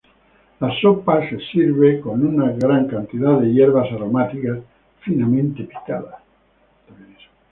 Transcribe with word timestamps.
La 0.59 0.71
sopa 0.81 1.19
se 1.29 1.37
sirve 1.51 1.99
con 2.01 2.25
una 2.25 2.51
gran 2.53 2.87
cantidad 2.87 3.37
de 3.39 3.53
hierbas 3.53 3.85
aromáticas 3.91 4.57
finamente 5.01 5.63
picadas. 5.65 6.15